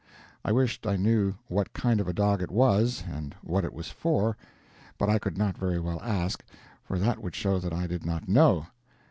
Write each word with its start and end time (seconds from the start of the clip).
I 0.43 0.51
wished 0.51 0.87
I 0.87 0.95
knew 0.95 1.35
what 1.47 1.73
kind 1.73 1.99
of 2.01 2.07
a 2.07 2.11
dog 2.13 2.41
it 2.41 2.49
was, 2.49 3.03
and 3.07 3.35
what 3.43 3.63
it 3.63 3.71
was 3.71 3.89
for, 3.89 4.35
but 4.97 5.09
I 5.11 5.19
could 5.19 5.37
not 5.37 5.55
very 5.59 5.79
well 5.79 6.01
ask, 6.01 6.43
for 6.81 6.97
that 6.97 7.21
would 7.21 7.35
show 7.35 7.59
that 7.59 7.71
I 7.71 7.85
did 7.85 8.03
not 8.03 8.27
know. 8.27 8.65